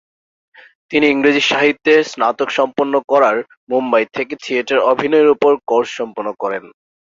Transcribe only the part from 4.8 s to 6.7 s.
অভিনয়ের উপর কোর্স সম্পন্ন করেন।